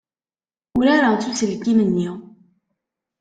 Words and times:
Urareɣ 0.77 1.13
s 1.21 1.25
uselkim-nni. 1.29 2.09